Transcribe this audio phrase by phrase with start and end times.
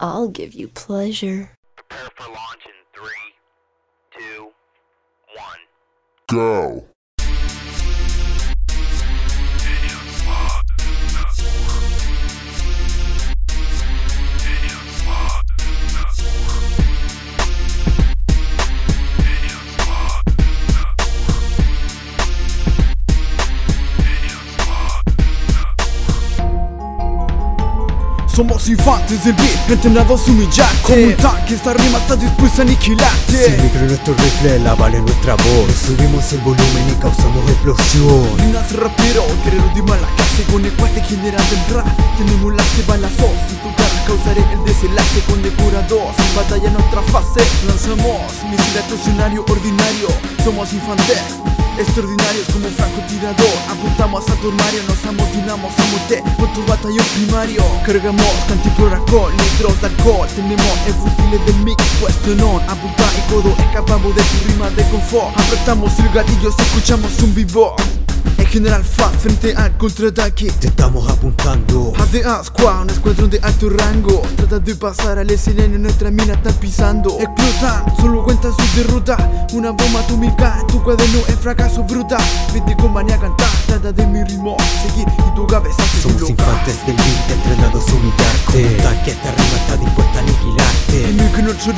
[0.00, 1.50] I'll give you pleasure.
[1.76, 4.50] Prepare for launch in three, two,
[5.36, 5.58] one.
[6.28, 6.93] Go.
[28.34, 32.64] Somos infantes del beat, entrenados a humillar Como un tanque, esta rima está dispuesta a
[32.64, 38.26] aniquilarte Sin micro nuestro rifle, la vale nuestra voz Subimos el volumen y causamos explosión
[38.38, 41.86] Rinas rapero, guerrero de mala clase Con el cual te generan del rap
[42.18, 46.76] Tenemos las que balazos En tu cara causaré el desenlace con depurador En batalla en
[46.76, 48.18] otra fase Lanzamos
[48.50, 50.08] misil estacionario ordinario
[50.42, 56.22] Somos infantes Extraordinarios como francotirador Apuntamos a tu armario, nos amotinamos a muerte.
[56.38, 60.28] Con tu batallón primario Cargamos cantiproracol, litros de alcohol.
[60.36, 64.82] Tenemos el fusil del mic puesto non Apunta y codo, escapamos de tu rima de
[64.90, 65.34] confort.
[65.34, 67.74] Apretamos el gatillo escuchamos un vivo
[68.38, 73.70] El general Fat frente al contraataque Te estamos apuntando ADA Squad, un escuadrón de alto
[73.70, 74.22] rango.
[74.36, 77.18] Trata de pasar al escenario, nuestra mina está pisando.
[77.18, 79.16] Explotan, solo cuentan su derrota
[79.52, 82.22] Una bomba atómica, tu cuaderno es fracaso brutal
[82.52, 86.30] Vete con manía a cantar, trata de mi ritmo Seguir y tu cabeza se Somos
[86.30, 91.10] infantes del beat, entrenados a humillarte Como un tanque, esta rima está dispuesta a aniquilarte
[91.10, 91.72] En el que nuestro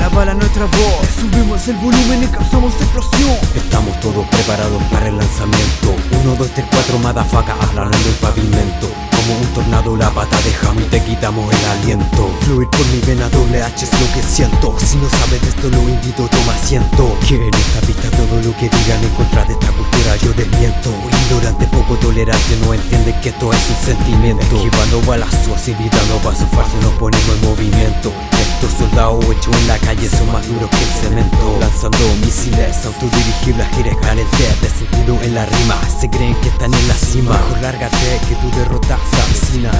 [0.00, 5.16] la bala nuestra voz Subimos el volumen y causamos explosión Estamos todos preparados para el
[5.16, 8.88] lanzamiento 1, 2, 3, 4, madafaca aplanando el pavimento.
[9.10, 12.30] Como un tornado la pata dejamos y te quitamos el aliento.
[12.42, 14.74] Fluir por mi vena doble H es lo que siento.
[14.78, 17.14] Si no sabes de esto lo invito, toma asiento.
[17.26, 20.90] Que en esta pista todo lo que digan en contra de esta cultura yo desmiento.
[21.26, 24.56] Ignorante, poco tolerante, no entiende que esto es un sentimiento.
[24.56, 28.12] Esquivando balazos, evitando pasos falsos, nos ponemos en movimiento.
[28.32, 31.56] Estos soldados hechos en la calle son más duros que el cemento.
[31.60, 34.26] Lanzando misiles autodirigibles a girescales
[34.60, 35.80] de sentido en la rima.
[36.00, 37.32] Se creen que están en la cima.
[37.32, 39.70] Mejor lárgate que tu derrota se avecina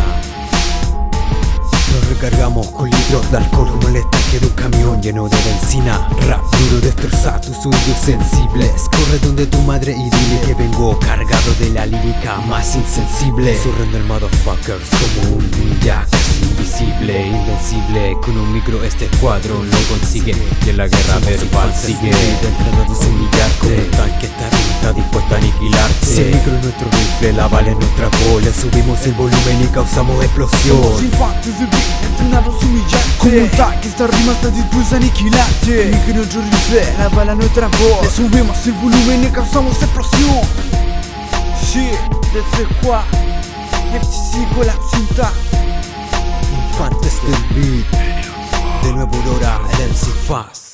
[2.19, 6.09] nos recargamos con litros de alcohol como el estanque de un camión lleno de benzina.
[6.27, 11.55] Rap duro destroza tus oídos sensibles Corre donde tu madre y dile que vengo cargado
[11.61, 13.57] de la lírica más insensible.
[13.63, 16.07] Surrender motherfuckers como un ninja
[16.59, 20.35] casi invisible Invencible con un micro este escuadrón lo consigue
[20.67, 25.39] Y en la guerra verbal sigue Entrenados a humillarte Como un tanque está dispuesta a
[25.39, 29.63] aniquilarte Si el micro es nuestro rifle, la bala es nuestra bola Subimos el volumen
[29.63, 34.51] y causamos explosión Somos infantes de beat, entrenados humillarte Como un tanque, esta rima está
[34.51, 39.25] dispuesta a aniquilarte el que nuestro rifle, la bala nuestra voz Le subimos el volumen
[39.25, 40.43] y causamos explosión
[41.61, 41.91] Sí,
[42.33, 43.05] desde Squad
[43.93, 45.33] MC con la cinta
[46.79, 48.85] Infantes del beat.
[48.85, 50.68] De nuevo Lora, el MC Fast